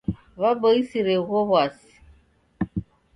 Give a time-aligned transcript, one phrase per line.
[0.41, 1.91] W'aboisire ugho w'asi.